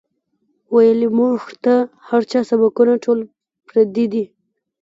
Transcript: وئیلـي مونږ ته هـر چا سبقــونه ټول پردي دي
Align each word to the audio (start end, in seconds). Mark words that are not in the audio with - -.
وئیلـي 0.73 1.07
مونږ 1.17 1.37
ته 1.63 1.73
هـر 2.07 2.21
چا 2.31 2.39
سبقــونه 2.49 2.93
ټول 3.03 3.19
پردي 3.67 4.05
دي 4.13 4.23